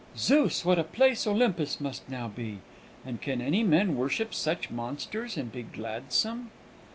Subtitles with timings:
[0.17, 1.77] Zeus, what a place must Olympus
[2.09, 2.57] now be!
[3.05, 6.49] And can any men worship such monsters, and be gladsome?"